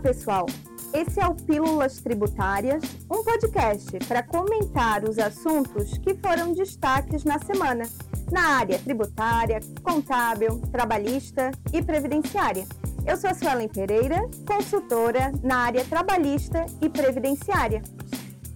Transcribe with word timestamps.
pessoal! 0.00 0.46
Esse 0.94 1.20
é 1.20 1.26
o 1.26 1.34
Pílulas 1.34 2.00
Tributárias, 2.00 2.82
um 3.10 3.22
podcast 3.22 3.98
para 4.08 4.22
comentar 4.22 5.04
os 5.04 5.18
assuntos 5.18 5.96
que 5.98 6.14
foram 6.14 6.52
destaques 6.52 7.22
na 7.22 7.38
semana, 7.38 7.84
na 8.32 8.58
área 8.58 8.78
tributária, 8.78 9.60
contábil, 9.82 10.58
trabalhista 10.72 11.50
e 11.72 11.82
previdenciária. 11.82 12.66
Eu 13.06 13.16
sou 13.16 13.30
a 13.30 13.34
Suelen 13.34 13.68
Pereira, 13.68 14.28
consultora 14.46 15.32
na 15.42 15.58
área 15.58 15.84
trabalhista 15.84 16.64
e 16.80 16.88
previdenciária. 16.88 17.82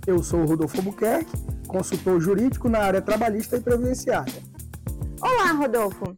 Eu 0.06 0.22
sou 0.22 0.40
o 0.40 0.46
Rodolfo 0.46 0.80
Buquerque, 0.80 1.36
consultor 1.68 2.20
jurídico 2.20 2.68
na 2.68 2.79
área 2.79 3.02
trabalhista 3.02 3.56
e 3.56 3.61
previdenciária. 3.61 4.42
Olá, 5.20 5.52
Rodolfo! 5.52 6.16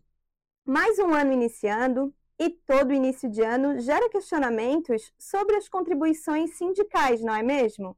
Mais 0.64 0.98
um 0.98 1.12
ano 1.12 1.32
iniciando 1.32 2.13
e 2.39 2.50
todo 2.50 2.93
início 2.93 3.31
de 3.31 3.43
ano 3.43 3.79
gera 3.81 4.08
questionamentos 4.11 5.13
sobre 5.18 5.57
as 5.57 5.68
contribuições 5.68 6.57
sindicais, 6.57 7.22
não 7.22 7.35
é 7.35 7.43
mesmo? 7.43 7.96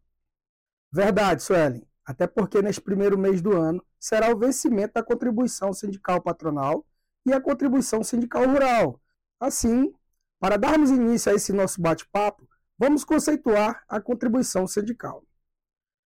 Verdade, 0.92 1.42
Suelen. 1.42 1.86
Até 2.04 2.26
porque 2.26 2.62
neste 2.62 2.80
primeiro 2.80 3.18
mês 3.18 3.42
do 3.42 3.54
ano 3.54 3.84
será 3.98 4.32
o 4.32 4.38
vencimento 4.38 4.94
da 4.94 5.02
contribuição 5.02 5.72
sindical 5.72 6.22
patronal 6.22 6.86
e 7.26 7.32
a 7.32 7.40
contribuição 7.40 8.02
sindical 8.02 8.46
rural. 8.46 9.00
Assim, 9.38 9.92
para 10.40 10.56
darmos 10.56 10.90
início 10.90 11.30
a 11.30 11.34
esse 11.34 11.52
nosso 11.52 11.80
bate-papo, 11.82 12.48
vamos 12.78 13.04
conceituar 13.04 13.84
a 13.88 14.00
contribuição 14.00 14.66
sindical. 14.66 15.22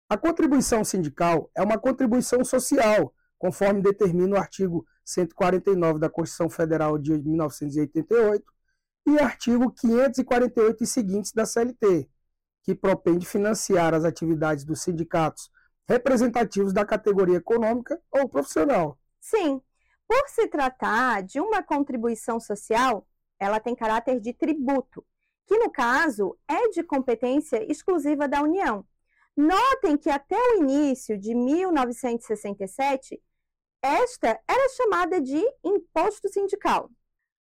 A 0.09 0.16
contribuição 0.16 0.82
sindical 0.82 1.51
é 1.54 1.62
uma 1.62 1.79
contribuição 1.79 2.45
social, 2.45 3.15
conforme 3.38 3.83
determina 3.83 4.37
o 4.37 4.38
artigo 4.38 4.87
149 5.05 5.98
da 5.98 6.09
Constituição 6.09 6.48
Federal 6.48 6.98
de 6.98 7.12
1988 7.12 8.45
e 9.07 9.18
artigo 9.18 9.71
548 9.71 10.82
e 10.82 10.87
seguintes 10.87 11.32
da 11.32 11.45
CLT, 11.45 12.09
que 12.63 12.74
propende 12.74 13.26
financiar 13.26 13.93
as 13.95 14.04
atividades 14.04 14.65
dos 14.65 14.80
sindicatos 14.80 15.51
representativos 15.87 16.73
da 16.73 16.85
categoria 16.85 17.37
econômica 17.37 18.01
ou 18.10 18.29
profissional. 18.29 18.99
Sim, 19.21 19.60
por 20.09 20.29
se 20.29 20.48
tratar 20.48 21.23
de 21.23 21.41
uma 21.41 21.63
contribuição 21.63 22.41
social, 22.41 23.07
ela 23.38 23.60
tem 23.60 23.74
caráter 23.74 24.21
de 24.21 24.32
tributo, 24.32 25.04
que 25.46 25.59
no 25.59 25.71
caso 25.71 26.37
é 26.48 26.69
de 26.71 26.82
competência 26.82 27.71
exclusiva 27.71 28.26
da 28.26 28.43
União. 28.43 28.87
Notem 29.37 29.96
que 29.96 30.10
até 30.10 30.37
o 30.37 30.63
início 30.63 31.18
de 31.18 31.35
1967 31.35 33.21
esta 33.82 34.41
era 34.49 34.68
chamada 34.71 35.21
de 35.21 35.43
imposto 35.63 36.29
sindical. 36.29 36.91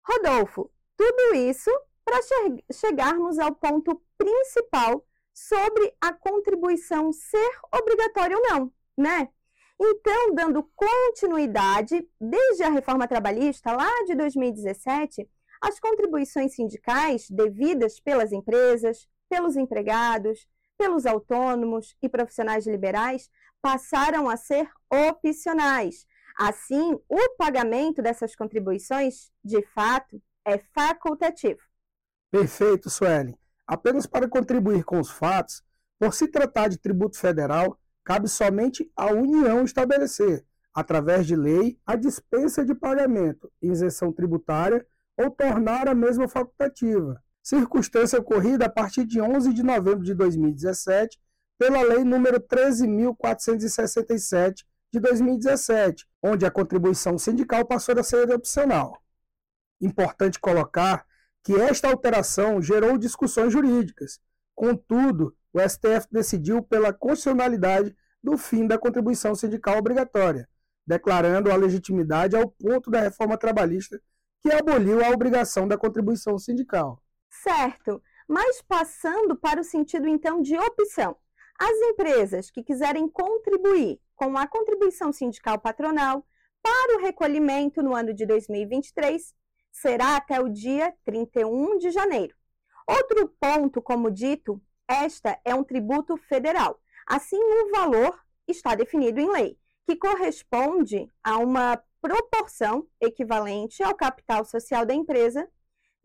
Rodolfo, 0.07 0.71
tudo 0.97 1.35
isso 1.35 1.71
para 2.05 2.21
che 2.23 2.65
chegarmos 2.73 3.39
ao 3.39 3.55
ponto 3.55 4.03
principal 4.19 5.05
sobre 5.33 5.95
a 6.01 6.13
contribuição 6.13 7.13
ser 7.13 7.51
obrigatória 7.73 8.37
ou 8.37 8.43
não, 8.43 8.73
né? 8.97 9.29
Então, 9.79 10.35
dando 10.35 10.63
continuidade, 10.75 12.09
desde 12.19 12.63
a 12.63 12.71
reforma 12.71 13.09
trabalhista 13.09 13.73
lá 13.73 13.91
de 14.07 14.15
2017, 14.15 15.29
as 15.61 15.79
contribuições 15.81 16.55
sindicais 16.55 17.29
devidas 17.29 18.01
pelas 18.01 18.33
empresas, 18.33 19.07
pelos 19.29 19.57
empregados, 19.57 20.47
pelos 20.77 21.07
autônomos 21.07 21.97
e 22.03 22.09
profissionais 22.09 22.67
liberais 22.67 23.31
passaram 23.61 24.29
a 24.29 24.37
ser 24.37 24.69
opcionais, 24.91 26.07
Assim, 26.37 26.93
o 27.09 27.37
pagamento 27.39 28.03
dessas 28.03 28.37
contribuições, 28.37 29.31
de 29.43 29.63
fato, 29.69 30.21
é 30.45 30.59
facultativo. 30.75 31.61
Perfeito, 32.31 32.91
Suelen. 32.91 33.35
Apenas 33.67 34.07
para 34.07 34.29
contribuir 34.29 34.85
com 34.85 35.01
os 35.01 35.11
fatos, 35.11 35.63
por 35.99 36.13
se 36.13 36.29
tratar 36.29 36.69
de 36.69 36.79
tributo 36.79 37.19
federal, 37.19 37.79
cabe 38.05 38.29
somente 38.29 38.91
à 38.95 39.07
União 39.07 39.65
estabelecer, 39.65 40.45
através 40.75 41.27
de 41.27 41.35
lei, 41.35 41.81
a 41.87 41.97
dispensa 41.97 42.63
de 42.63 42.75
pagamento, 42.75 43.51
isenção 43.63 44.13
tributária 44.13 44.87
ou 45.17 45.31
tornar 45.31 45.89
a 45.89 45.95
mesma 45.95 46.29
facultativa. 46.29 47.21
Circunstância 47.47 48.19
ocorrida 48.19 48.67
a 48.67 48.69
partir 48.69 49.05
de 49.05 49.21
11 49.21 49.55
de 49.55 49.63
novembro 49.63 50.03
de 50.03 50.13
2017 50.15 51.17
pela 51.57 51.81
Lei 51.81 51.99
nº 51.99 52.41
13.467, 52.41 54.65
de 54.93 54.99
2017, 54.99 56.05
onde 56.21 56.45
a 56.45 56.51
contribuição 56.51 57.17
sindical 57.17 57.65
passou 57.65 57.97
a 58.01 58.03
ser 58.03 58.29
opcional. 58.33 59.01
Importante 59.81 60.41
colocar 60.41 61.07
que 61.45 61.55
esta 61.55 61.89
alteração 61.89 62.61
gerou 62.61 62.99
discussões 62.99 63.53
jurídicas. 63.53 64.19
Contudo, 64.53 65.33
o 65.53 65.61
STF 65.61 66.09
decidiu 66.11 66.65
pela 66.65 66.93
constitucionalidade 66.93 67.97
do 68.21 68.37
fim 68.37 68.67
da 68.67 68.77
contribuição 68.77 69.37
sindical 69.37 69.79
obrigatória, 69.79 70.49
declarando 70.85 71.53
a 71.53 71.55
legitimidade 71.55 72.35
ao 72.35 72.51
ponto 72.51 72.91
da 72.91 73.03
reforma 73.03 73.39
trabalhista 73.39 74.03
que 74.43 74.51
aboliu 74.51 75.05
a 75.05 75.11
obrigação 75.11 75.69
da 75.69 75.79
contribuição 75.79 76.37
sindical. 76.41 77.01
Certo, 77.43 78.03
mas 78.29 78.61
passando 78.63 79.37
para 79.37 79.61
o 79.61 79.65
sentido 79.65 80.09
então 80.09 80.41
de 80.43 80.57
opção. 80.59 81.17
As 81.59 81.77
empresas 81.91 82.51
que 82.51 82.63
quiserem 82.63 83.09
contribuir 83.09 84.01
com 84.15 84.37
a 84.37 84.47
contribuição 84.47 85.13
sindical 85.13 85.59
patronal 85.59 86.27
para 86.63 86.97
o 86.97 87.01
recolhimento 87.01 87.83
no 87.83 87.95
ano 87.95 88.13
de 88.13 88.27
2023 88.27 89.35
será 89.71 90.17
até 90.17 90.41
o 90.41 90.49
dia 90.49 90.93
31 91.05 91.79
de 91.79 91.91
janeiro. 91.91 92.35
Outro 92.87 93.29
ponto, 93.41 93.81
como 93.81 94.11
dito, 94.11 94.61
esta 94.89 95.39
é 95.45 95.55
um 95.55 95.65
tributo 95.65 96.17
federal. 96.17 96.81
Assim, 97.07 97.39
o 97.39 97.71
valor 97.71 98.19
está 98.49 98.75
definido 98.75 99.21
em 99.21 99.31
lei, 99.31 99.59
que 99.85 99.97
corresponde 99.97 101.11
a 101.23 101.39
uma 101.39 101.83
proporção 102.01 102.87
equivalente 103.01 103.83
ao 103.83 103.95
capital 103.95 104.45
social 104.45 104.85
da 104.87 104.95
empresa, 104.95 105.49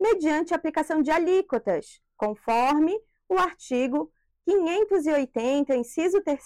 mediante 0.02 0.52
aplicação 0.52 1.00
de 1.00 1.10
alíquotas, 1.10 2.02
conforme 2.16 2.92
o 3.28 3.38
artigo 3.38 4.12
580, 4.44 5.76
inciso 5.76 6.20
3 6.20 6.42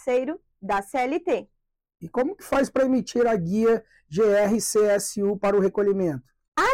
da 0.61 0.83
CLT. 0.83 1.49
E 2.00 2.09
como 2.09 2.37
que 2.37 2.45
faz 2.45 2.69
para 2.69 2.84
emitir 2.84 3.27
a 3.27 3.34
guia 3.34 3.83
GRCSU 4.09 5.37
para 5.39 5.56
o 5.56 5.61
recolhimento? 5.61 6.22
A 6.55 6.66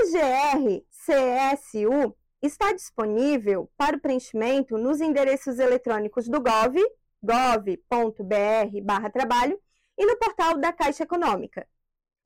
GRCSU 1.04 2.16
está 2.42 2.72
disponível 2.72 3.70
para 3.76 3.96
o 3.96 4.00
preenchimento 4.00 4.76
nos 4.76 5.00
endereços 5.00 5.60
eletrônicos 5.60 6.28
do 6.28 6.40
gov, 6.40 6.76
gov.br/trabalho 7.22 9.60
e 9.96 10.04
no 10.04 10.16
portal 10.16 10.58
da 10.58 10.72
Caixa 10.72 11.04
Econômica. 11.04 11.64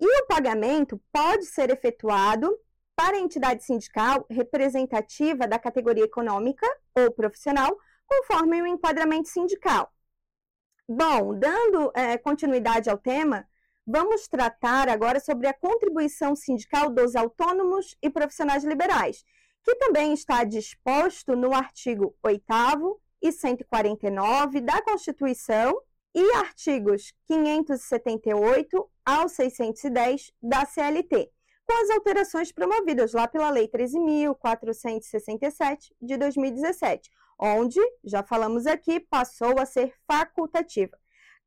E 0.00 0.22
o 0.22 0.26
pagamento 0.26 0.98
pode 1.12 1.44
ser 1.44 1.68
efetuado 1.70 2.58
para 2.96 3.16
a 3.16 3.20
entidade 3.20 3.62
sindical 3.62 4.26
representativa 4.30 5.46
da 5.46 5.58
categoria 5.58 6.04
econômica 6.04 6.66
ou 6.94 7.12
profissional, 7.12 7.78
conforme 8.06 8.62
o 8.62 8.66
enquadramento 8.66 9.28
sindical. 9.28 9.92
Bom, 10.88 11.38
dando 11.38 11.92
é, 11.94 12.16
continuidade 12.16 12.88
ao 12.88 12.96
tema, 12.96 13.46
vamos 13.86 14.26
tratar 14.26 14.88
agora 14.88 15.20
sobre 15.20 15.46
a 15.46 15.52
contribuição 15.52 16.34
sindical 16.34 16.88
dos 16.88 17.14
autônomos 17.14 17.94
e 18.00 18.08
profissionais 18.08 18.64
liberais, 18.64 19.24
que 19.62 19.74
também 19.76 20.14
está 20.14 20.42
disposto 20.44 21.36
no 21.36 21.52
artigo 21.52 22.16
8 22.22 22.42
e 23.20 23.32
149 23.32 24.60
da 24.60 24.80
Constituição 24.80 25.80
e 26.14 26.32
artigos 26.36 27.12
578 27.26 28.90
ao 29.04 29.28
610 29.28 30.32
da 30.40 30.64
CLT, 30.64 31.30
com 31.66 31.82
as 31.82 31.90
alterações 31.90 32.52
promovidas 32.52 33.12
lá 33.12 33.26
pela 33.26 33.50
Lei 33.50 33.68
13.467 33.68 35.92
de 36.00 36.16
2017 36.16 37.10
onde, 37.38 37.80
já 38.04 38.22
falamos 38.22 38.66
aqui, 38.66 39.00
passou 39.00 39.58
a 39.58 39.66
ser 39.66 39.92
facultativa, 40.06 40.96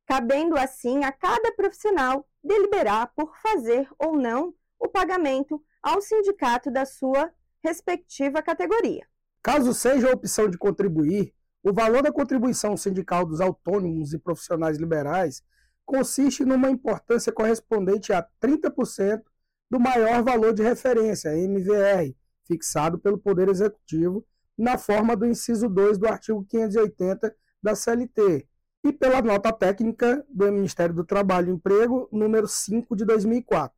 cabendo 0.06 0.57
assim 0.57 1.04
a 1.04 1.12
cada 1.12 1.51
profissional 1.54 2.27
deliberar 2.44 3.12
por 3.16 3.36
fazer 3.38 3.89
ou 3.98 4.16
não 4.16 4.54
o 4.80 4.88
pagamento 4.88 5.62
ao 5.81 6.01
sindicato 6.01 6.71
da 6.71 6.86
sua 6.86 7.31
respectiva 7.63 8.42
categoria. 8.42 9.06
Caso 9.42 9.74
seja 9.74 10.10
a 10.10 10.13
opção 10.13 10.50
de 10.50 10.57
contribuir, 10.57 11.33
o 11.63 11.74
valor 11.74 12.01
da 12.01 12.12
contribuição 12.12 12.77
sindical 12.77 13.25
dos 13.25 13.42
autônomos 13.42 14.13
e 14.13 14.19
profissionais 14.19 14.77
liberais 14.77 15.44
consiste 15.86 16.45
numa 16.45 16.69
importância 16.69 17.33
correspondente 17.33 18.13
a 18.13 18.25
30% 18.42 19.21
do 19.69 19.80
maior 19.80 20.24
valor 20.24 20.54
de 20.54 20.63
referência, 20.63 21.38
MVR, 21.38 22.16
fixado 22.45 22.98
pelo 22.98 23.18
Poder 23.18 23.48
Executivo 23.48 24.25
na 24.57 24.77
forma 24.77 25.16
do 25.16 25.25
inciso 25.25 25.69
2 25.69 25.98
do 25.98 26.07
artigo 26.07 26.45
580 26.45 27.36
da 27.62 27.75
CLT 27.75 28.48
e 28.83 28.92
pela 28.92 29.21
nota 29.21 29.51
técnica 29.51 30.25
do 30.30 30.51
Ministério 30.51 30.95
do 30.95 31.06
Trabalho 31.06 31.50
e 31.50 31.54
Emprego 31.54 32.10
número 32.12 32.48
5 32.48 32.95
de 32.95 33.06
2004. 33.06 33.74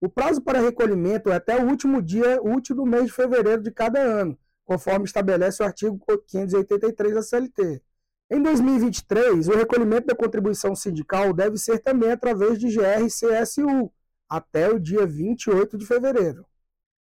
O 0.00 0.08
prazo 0.08 0.40
para 0.40 0.60
recolhimento 0.60 1.30
é 1.30 1.34
até 1.34 1.62
o 1.62 1.68
último 1.68 2.00
dia 2.00 2.40
útil 2.42 2.74
do 2.74 2.86
mês 2.86 3.06
de 3.06 3.12
fevereiro 3.12 3.62
de 3.62 3.70
cada 3.70 4.00
ano, 4.00 4.38
conforme 4.64 5.04
estabelece 5.04 5.62
o 5.62 5.66
artigo 5.66 6.00
583 6.26 7.14
da 7.14 7.22
CLT. 7.22 7.82
Em 8.30 8.40
2023, 8.40 9.48
o 9.48 9.56
recolhimento 9.56 10.06
da 10.06 10.14
contribuição 10.14 10.74
sindical 10.74 11.32
deve 11.32 11.58
ser 11.58 11.80
também 11.80 12.12
através 12.12 12.58
de 12.58 12.68
GRCSU, 12.68 13.92
até 14.30 14.68
o 14.68 14.78
dia 14.78 15.04
28 15.04 15.76
de 15.76 15.84
fevereiro. 15.84 16.46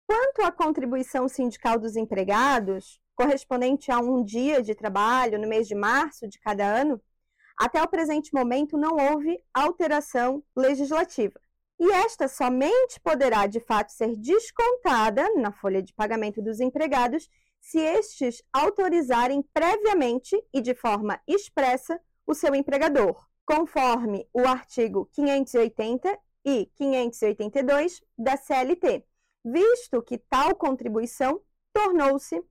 Quanto 0.06 0.42
à 0.42 0.52
contribuição 0.52 1.30
sindical 1.30 1.80
dos 1.80 1.96
empregados, 1.96 3.00
correspondente 3.16 3.90
a 3.90 4.00
um 4.00 4.22
dia 4.24 4.62
de 4.62 4.76
trabalho 4.76 5.40
no 5.40 5.48
mês 5.48 5.68
de 5.68 5.74
março 5.74 6.28
de 6.28 6.38
cada 6.38 6.66
ano, 6.66 7.02
até 7.58 7.82
o 7.82 7.88
presente 7.88 8.34
momento 8.34 8.78
não 8.78 8.98
houve 8.98 9.42
alteração 9.54 10.44
legislativa. 10.56 11.40
E 11.80 11.90
esta 11.92 12.28
somente 12.28 13.00
poderá, 13.02 13.48
de 13.48 13.60
fato, 13.60 13.92
ser 13.92 14.16
descontada 14.16 15.28
na 15.36 15.52
folha 15.52 15.82
de 15.82 15.94
pagamento 15.94 16.42
dos 16.42 16.60
empregados 16.60 17.30
se 17.62 17.80
estes 17.80 18.44
autorizarem 18.54 19.42
previamente 19.54 20.40
e 20.54 20.62
de 20.62 20.76
forma 20.76 21.20
expressa 21.28 22.00
o 22.28 22.34
seu 22.34 22.54
empregador, 22.54 23.26
conforme 23.46 24.28
o 24.34 24.42
artigo 24.42 25.10
580 25.14 26.18
e 26.46 26.68
582 26.76 28.04
da 28.18 28.38
CLT, 28.38 29.04
visto 29.44 30.02
que 30.04 30.18
tal 30.18 30.56
contribuição 30.56 31.42
tornou-se 31.74 32.42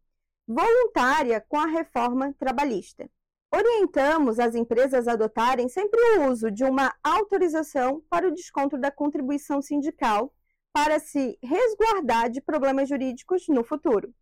voluntária 0.47 1.41
com 1.49 1.59
a 1.59 1.67
reforma 1.67 2.35
trabalhista. 2.39 3.09
Orientamos 3.55 4.41
as 4.41 4.57
empresas 4.57 5.07
a 5.07 5.13
adotarem 5.13 5.69
sempre 5.69 6.01
o 6.01 6.29
uso 6.29 6.51
de 6.51 6.65
uma 6.65 6.93
autorização 7.05 8.03
para 8.11 8.27
o 8.27 8.35
desconto 8.35 8.77
da 8.77 8.91
contribuição 8.91 9.63
sindical 9.63 10.35
para 10.73 10.99
se 10.99 11.39
resguardar 11.41 12.29
de 12.29 12.41
problemas 12.41 12.89
jurídicos 12.89 13.47
no 13.49 13.63
futuro. 13.63 14.13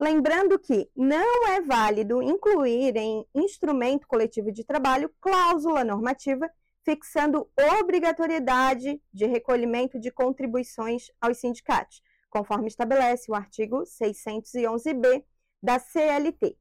Lembrando 0.00 0.56
que 0.58 0.88
não 0.94 1.48
é 1.48 1.60
válido 1.60 2.22
incluir 2.22 2.96
em 2.96 3.26
instrumento 3.34 4.06
coletivo 4.06 4.52
de 4.52 4.62
trabalho 4.62 5.12
cláusula 5.20 5.82
normativa 5.82 6.48
fixando 6.86 7.50
obrigatoriedade 7.80 9.02
de 9.12 9.26
recolhimento 9.26 9.98
de 9.98 10.08
contribuições 10.08 11.10
aos 11.20 11.38
sindicatos, 11.38 12.00
conforme 12.30 12.68
estabelece 12.68 13.28
o 13.28 13.34
artigo 13.34 13.82
611b 13.82 15.24
da 15.60 15.80
CLT. 15.80 16.56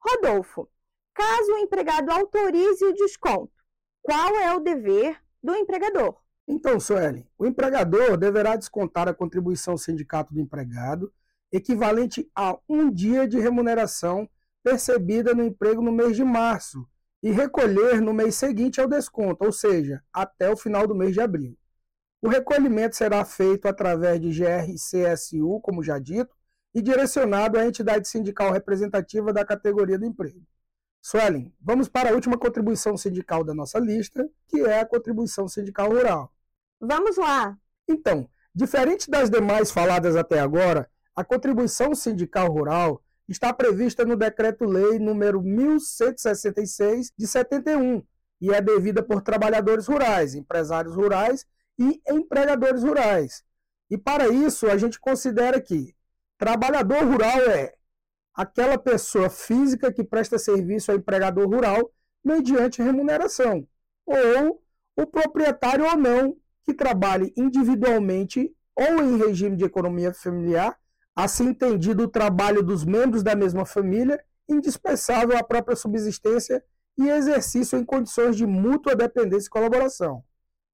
Rodolfo, 0.00 0.66
caso 1.12 1.52
o 1.52 1.58
empregado 1.58 2.10
autorize 2.10 2.82
o 2.86 2.94
desconto, 2.94 3.52
qual 4.00 4.34
é 4.36 4.54
o 4.54 4.60
dever 4.60 5.20
do 5.42 5.54
empregador? 5.54 6.16
Então, 6.48 6.80
Sueli, 6.80 7.28
o 7.38 7.44
empregador 7.44 8.16
deverá 8.16 8.56
descontar 8.56 9.08
a 9.08 9.14
contribuição 9.14 9.76
sindicato 9.76 10.32
do 10.32 10.40
empregado, 10.40 11.12
equivalente 11.52 12.30
a 12.34 12.58
um 12.66 12.90
dia 12.90 13.28
de 13.28 13.38
remuneração 13.38 14.28
percebida 14.62 15.34
no 15.34 15.44
emprego 15.44 15.82
no 15.82 15.92
mês 15.92 16.16
de 16.16 16.24
março, 16.24 16.88
e 17.24 17.30
recolher 17.30 18.02
no 18.02 18.12
mês 18.12 18.34
seguinte 18.34 18.78
ao 18.82 18.86
desconto, 18.86 19.46
ou 19.46 19.50
seja, 19.50 20.04
até 20.12 20.50
o 20.50 20.56
final 20.58 20.86
do 20.86 20.94
mês 20.94 21.14
de 21.14 21.22
abril. 21.22 21.56
O 22.20 22.28
recolhimento 22.28 22.94
será 22.94 23.24
feito 23.24 23.66
através 23.66 24.20
de 24.20 24.28
GRCSU, 24.28 25.58
como 25.62 25.82
já 25.82 25.98
dito, 25.98 26.36
e 26.74 26.82
direcionado 26.82 27.58
à 27.58 27.64
entidade 27.64 28.06
sindical 28.08 28.52
representativa 28.52 29.32
da 29.32 29.42
categoria 29.42 29.98
do 29.98 30.04
emprego. 30.04 30.46
Suelen, 31.00 31.50
vamos 31.58 31.88
para 31.88 32.10
a 32.10 32.12
última 32.12 32.36
contribuição 32.36 32.94
sindical 32.94 33.42
da 33.42 33.54
nossa 33.54 33.78
lista, 33.78 34.28
que 34.46 34.60
é 34.60 34.80
a 34.80 34.86
contribuição 34.86 35.48
sindical 35.48 35.88
rural. 35.88 36.30
Vamos 36.78 37.16
lá! 37.16 37.56
Então, 37.88 38.28
diferente 38.54 39.10
das 39.10 39.30
demais 39.30 39.70
faladas 39.70 40.14
até 40.14 40.40
agora, 40.40 40.90
a 41.16 41.24
contribuição 41.24 41.94
sindical 41.94 42.48
rural 42.48 43.02
está 43.28 43.52
prevista 43.52 44.04
no 44.04 44.16
Decreto-Lei 44.16 44.98
número 44.98 45.42
1166 45.42 47.12
de 47.16 47.26
71 47.26 48.02
e 48.40 48.52
é 48.52 48.60
devida 48.60 49.02
por 49.02 49.22
trabalhadores 49.22 49.86
rurais, 49.86 50.34
empresários 50.34 50.94
rurais 50.94 51.46
e 51.78 52.00
empregadores 52.08 52.82
rurais. 52.82 53.42
E 53.90 53.96
para 53.96 54.28
isso, 54.28 54.66
a 54.66 54.76
gente 54.76 55.00
considera 55.00 55.60
que 55.60 55.94
trabalhador 56.36 57.04
rural 57.04 57.40
é 57.42 57.74
aquela 58.34 58.76
pessoa 58.76 59.30
física 59.30 59.92
que 59.92 60.04
presta 60.04 60.38
serviço 60.38 60.90
ao 60.90 60.98
empregador 60.98 61.48
rural 61.48 61.90
mediante 62.22 62.82
remuneração, 62.82 63.66
ou 64.04 64.62
o 64.96 65.06
proprietário 65.06 65.84
ou 65.84 65.96
não 65.96 66.36
que 66.64 66.74
trabalhe 66.74 67.32
individualmente 67.36 68.54
ou 68.74 69.02
em 69.02 69.18
regime 69.18 69.56
de 69.56 69.64
economia 69.64 70.12
familiar 70.12 70.78
Assim 71.14 71.48
entendido 71.48 72.04
o 72.04 72.08
trabalho 72.08 72.62
dos 72.62 72.84
membros 72.84 73.22
da 73.22 73.36
mesma 73.36 73.64
família, 73.64 74.22
indispensável 74.48 75.36
à 75.38 75.44
própria 75.44 75.76
subsistência 75.76 76.62
e 76.98 77.08
exercício 77.08 77.78
em 77.78 77.84
condições 77.84 78.36
de 78.36 78.46
mútua 78.46 78.96
dependência 78.96 79.46
e 79.46 79.50
colaboração, 79.50 80.24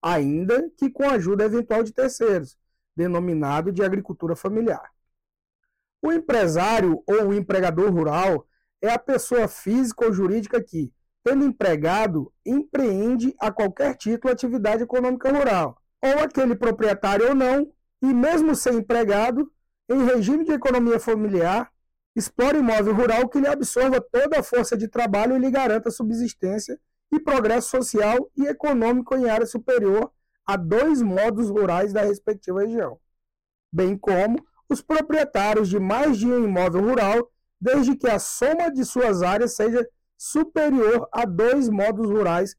ainda 0.02 0.70
que 0.76 0.90
com 0.90 1.08
ajuda 1.08 1.44
eventual 1.44 1.82
de 1.82 1.92
terceiros, 1.92 2.56
denominado 2.96 3.72
de 3.72 3.82
agricultura 3.82 4.34
familiar. 4.34 4.90
O 6.02 6.12
empresário 6.12 7.02
ou 7.06 7.28
o 7.28 7.34
empregador 7.34 7.90
rural 7.92 8.46
é 8.80 8.90
a 8.90 8.98
pessoa 8.98 9.46
física 9.46 10.06
ou 10.06 10.12
jurídica 10.12 10.62
que, 10.62 10.90
tendo 11.22 11.44
empregado, 11.44 12.32
empreende 12.44 13.34
a 13.38 13.52
qualquer 13.52 13.94
título 13.94 14.32
atividade 14.32 14.82
econômica 14.82 15.30
rural, 15.30 15.80
ou 16.02 16.18
aquele 16.20 16.56
proprietário 16.56 17.28
ou 17.28 17.34
não, 17.34 17.70
e 18.02 18.06
mesmo 18.06 18.54
sem 18.54 18.76
empregado, 18.76 19.50
em 19.90 20.04
regime 20.04 20.44
de 20.44 20.52
economia 20.52 21.00
familiar, 21.00 21.70
explora 22.14 22.56
imóvel 22.56 22.94
rural 22.94 23.28
que 23.28 23.40
lhe 23.40 23.48
absorva 23.48 24.00
toda 24.00 24.38
a 24.38 24.42
força 24.42 24.76
de 24.76 24.86
trabalho 24.86 25.36
e 25.36 25.38
lhe 25.38 25.50
garanta 25.50 25.90
subsistência 25.90 26.78
e 27.12 27.18
progresso 27.18 27.68
social 27.68 28.30
e 28.36 28.46
econômico 28.46 29.16
em 29.16 29.28
área 29.28 29.46
superior 29.46 30.12
a 30.46 30.56
dois 30.56 31.02
modos 31.02 31.50
rurais 31.50 31.92
da 31.92 32.02
respectiva 32.02 32.60
região, 32.60 33.00
bem 33.72 33.96
como 33.96 34.44
os 34.68 34.80
proprietários 34.80 35.68
de 35.68 35.78
mais 35.80 36.18
de 36.18 36.26
um 36.26 36.44
imóvel 36.44 36.82
rural, 36.82 37.30
desde 37.60 37.96
que 37.96 38.08
a 38.08 38.18
soma 38.18 38.70
de 38.70 38.84
suas 38.84 39.22
áreas 39.22 39.56
seja 39.56 39.86
superior 40.16 41.08
a 41.12 41.24
dois 41.24 41.68
modos 41.68 42.08
rurais 42.08 42.56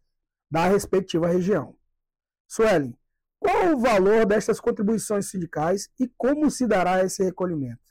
da 0.50 0.68
respectiva 0.68 1.28
região. 1.28 1.76
Suelen, 2.48 2.94
qual 3.42 3.74
o 3.74 3.80
valor 3.80 4.24
destas 4.24 4.60
contribuições 4.60 5.32
sindicais 5.32 5.90
e 6.00 6.08
como 6.16 6.52
se 6.52 6.68
dará 6.68 7.04
esse 7.04 7.24
recolhimento? 7.24 7.82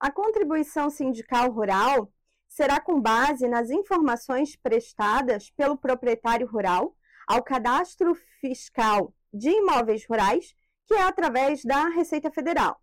A 0.00 0.10
contribuição 0.10 0.88
sindical 0.88 1.52
rural 1.52 2.10
será 2.48 2.80
com 2.80 2.98
base 2.98 3.46
nas 3.46 3.68
informações 3.68 4.56
prestadas 4.56 5.50
pelo 5.50 5.76
proprietário 5.76 6.46
rural 6.46 6.96
ao 7.28 7.42
cadastro 7.42 8.14
fiscal 8.40 9.12
de 9.30 9.50
imóveis 9.50 10.06
rurais, 10.08 10.54
que 10.86 10.94
é 10.94 11.02
através 11.02 11.62
da 11.62 11.88
Receita 11.88 12.30
Federal. 12.30 12.80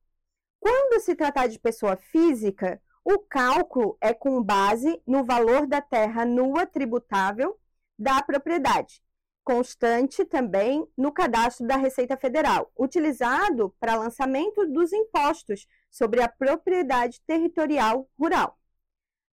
Quando 0.59 1.01
se 1.01 1.15
tratar 1.15 1.47
de 1.47 1.57
pessoa 1.57 1.95
física, 1.95 2.79
o 3.03 3.17
cálculo 3.17 3.97
é 3.99 4.13
com 4.13 4.41
base 4.43 5.01
no 5.07 5.23
valor 5.23 5.65
da 5.65 5.81
terra 5.81 6.25
nua 6.25 6.67
tributável 6.67 7.59
da 7.97 8.21
propriedade, 8.21 9.01
constante 9.43 10.23
também 10.25 10.87
no 10.97 11.11
cadastro 11.11 11.67
da 11.67 11.75
Receita 11.75 12.15
Federal, 12.15 12.71
utilizado 12.77 13.75
para 13.79 13.95
lançamento 13.95 14.65
dos 14.65 14.93
impostos 14.93 15.67
sobre 15.91 16.21
a 16.21 16.29
propriedade 16.29 17.21
territorial 17.21 18.09
rural. 18.17 18.57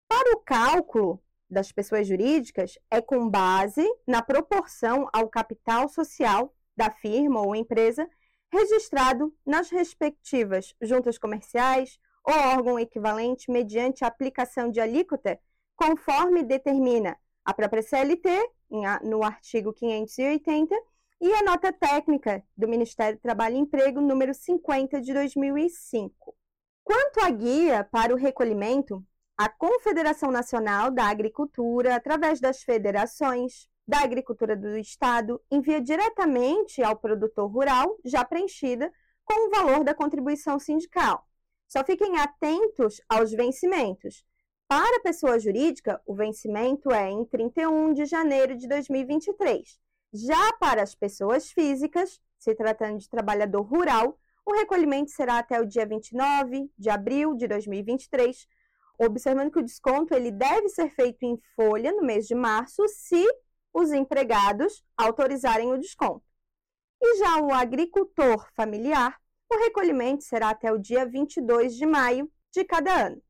Para 0.08 0.36
o 0.36 0.40
cálculo 0.40 1.22
das 1.48 1.72
pessoas 1.72 2.06
jurídicas, 2.06 2.78
é 2.90 3.00
com 3.00 3.28
base 3.28 3.86
na 4.06 4.22
proporção 4.22 5.08
ao 5.12 5.28
capital 5.28 5.88
social 5.88 6.54
da 6.76 6.90
firma 6.90 7.40
ou 7.40 7.54
empresa 7.54 8.08
registrado 8.52 9.34
nas 9.46 9.70
respectivas 9.70 10.74
juntas 10.80 11.18
comerciais 11.18 11.98
ou 12.24 12.34
órgão 12.34 12.78
equivalente 12.78 13.50
mediante 13.50 14.04
aplicação 14.04 14.70
de 14.70 14.80
alíquota, 14.80 15.40
conforme 15.76 16.42
determina 16.42 17.16
a 17.44 17.54
própria 17.54 17.82
CLT 17.82 18.28
no 19.02 19.22
artigo 19.22 19.72
580, 19.72 20.74
e 21.20 21.32
a 21.34 21.42
nota 21.42 21.72
técnica 21.72 22.42
do 22.56 22.66
Ministério 22.66 23.18
do 23.18 23.20
Trabalho 23.20 23.56
e 23.56 23.58
Emprego, 23.58 24.00
número 24.00 24.32
50 24.32 25.00
de 25.00 25.12
2005. 25.12 26.34
Quanto 26.82 27.20
à 27.20 27.30
guia 27.30 27.84
para 27.84 28.14
o 28.14 28.16
recolhimento, 28.16 29.04
a 29.36 29.48
Confederação 29.48 30.30
Nacional 30.30 30.90
da 30.90 31.04
Agricultura, 31.04 31.94
através 31.94 32.40
das 32.40 32.62
federações 32.62 33.68
da 33.86 34.00
Agricultura 34.00 34.56
do 34.56 34.76
Estado, 34.78 35.40
envia 35.50 35.80
diretamente 35.80 36.82
ao 36.82 36.96
produtor 36.96 37.50
rural, 37.50 37.96
já 38.04 38.24
preenchida, 38.24 38.92
com 39.24 39.46
o 39.46 39.50
valor 39.50 39.84
da 39.84 39.94
contribuição 39.94 40.58
sindical. 40.58 41.26
Só 41.68 41.84
fiquem 41.84 42.18
atentos 42.18 43.00
aos 43.08 43.30
vencimentos. 43.30 44.24
Para 44.70 44.98
a 44.98 45.00
pessoa 45.00 45.36
jurídica, 45.36 46.00
o 46.06 46.14
vencimento 46.14 46.92
é 46.92 47.10
em 47.10 47.24
31 47.24 47.92
de 47.92 48.04
janeiro 48.04 48.56
de 48.56 48.68
2023. 48.68 49.76
Já 50.12 50.52
para 50.60 50.80
as 50.80 50.94
pessoas 50.94 51.50
físicas, 51.50 52.20
se 52.38 52.54
tratando 52.54 52.98
de 52.98 53.10
trabalhador 53.10 53.62
rural, 53.62 54.16
o 54.46 54.52
recolhimento 54.52 55.10
será 55.10 55.38
até 55.40 55.60
o 55.60 55.66
dia 55.66 55.84
29 55.84 56.70
de 56.78 56.88
abril 56.88 57.34
de 57.34 57.48
2023, 57.48 58.46
observando 58.96 59.50
que 59.50 59.58
o 59.58 59.64
desconto 59.64 60.14
ele 60.14 60.30
deve 60.30 60.68
ser 60.68 60.88
feito 60.90 61.24
em 61.24 61.36
folha 61.56 61.90
no 61.90 62.02
mês 62.02 62.28
de 62.28 62.36
março, 62.36 62.86
se 62.86 63.26
os 63.74 63.90
empregados 63.90 64.84
autorizarem 64.96 65.72
o 65.72 65.78
desconto. 65.78 66.22
E 67.02 67.18
já 67.18 67.42
o 67.42 67.52
agricultor 67.52 68.48
familiar, 68.54 69.20
o 69.52 69.58
recolhimento 69.64 70.22
será 70.22 70.50
até 70.50 70.70
o 70.70 70.78
dia 70.78 71.04
22 71.04 71.74
de 71.74 71.86
maio 71.86 72.30
de 72.52 72.64
cada 72.64 73.06
ano. 73.06 73.20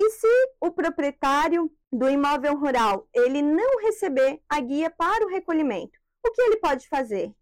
E 0.00 0.10
se 0.10 0.52
o 0.60 0.70
proprietário 0.70 1.70
do 1.92 2.08
imóvel 2.08 2.56
rural 2.58 3.08
ele 3.14 3.40
não 3.40 3.80
receber 3.80 4.40
a 4.48 4.60
guia 4.60 4.90
para 4.90 5.24
o 5.24 5.30
recolhimento, 5.30 5.98
o 6.26 6.30
que 6.30 6.42
ele 6.42 6.56
pode 6.56 6.88
fazer? 6.88 7.32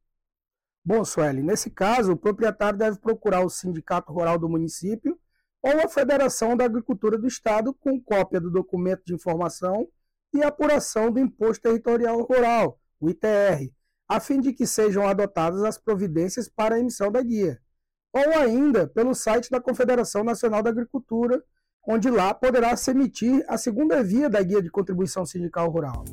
Bom, 0.85 1.05
Sueli, 1.05 1.43
nesse 1.43 1.71
caso, 1.71 2.13
o 2.13 2.17
proprietário 2.17 2.79
deve 2.79 2.99
procurar 2.99 3.45
o 3.45 3.49
sindicato 3.49 4.13
rural 4.13 4.39
do 4.39 4.49
município 4.49 5.19
ou 5.63 5.81
a 5.81 5.89
Federação 5.89 6.57
da 6.57 6.65
Agricultura 6.65 7.17
do 7.17 7.27
Estado 7.27 7.73
com 7.73 8.01
cópia 8.01 8.41
do 8.41 8.51
documento 8.51 9.03
de 9.05 9.15
informação 9.15 9.89
e 10.35 10.43
apuração 10.43 11.11
do 11.11 11.21
Imposto 11.21 11.63
Territorial 11.63 12.21
Rural, 12.23 12.81
o 12.99 13.09
ITR, 13.09 13.71
a 14.09 14.19
fim 14.19 14.41
de 14.41 14.53
que 14.53 14.67
sejam 14.67 15.07
adotadas 15.07 15.63
as 15.63 15.79
providências 15.79 16.49
para 16.49 16.75
a 16.75 16.79
emissão 16.81 17.13
da 17.13 17.23
guia. 17.23 17.61
Ou 18.13 18.39
ainda 18.39 18.89
pelo 18.89 19.15
site 19.15 19.51
da 19.51 19.61
Confederação 19.61 20.25
Nacional 20.25 20.63
da 20.63 20.71
Agricultura, 20.71 21.43
onde 21.87 22.11
lá 22.11 22.33
poderá 22.33 22.77
se 22.77 22.91
emitir 22.91 23.45
a 23.49 23.59
segunda 23.59 24.03
via 24.03 24.29
da 24.29 24.43
guia 24.43 24.63
de 24.63 24.71
contribuição 24.71 25.27
sindical 25.27 25.69
rural. 25.71 26.05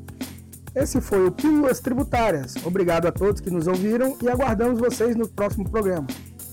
Esse 0.76 1.02
foi 1.02 1.26
o 1.26 1.32
Pílulas 1.32 1.80
Tributárias. 1.80 2.56
Obrigado 2.64 3.08
a 3.08 3.12
todos 3.12 3.42
que 3.42 3.50
nos 3.50 3.68
ouviram 3.68 4.18
e 4.22 4.30
aguardamos 4.30 4.80
vocês 4.80 5.16
no 5.16 5.28
próximo 5.28 5.70
programa. 5.70 6.08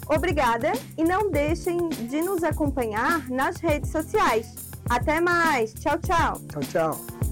Obrigada 0.08 0.72
e 0.96 1.04
não 1.04 1.30
deixem 1.30 1.88
de 1.88 2.22
nos 2.22 2.42
acompanhar 2.44 3.28
nas 3.28 3.56
redes 3.56 3.90
sociais. 3.90 4.54
Até 4.88 5.20
mais. 5.20 5.74
Tchau, 5.74 5.98
tchau. 5.98 6.40
Tchau, 6.48 6.62
tchau. 6.62 7.25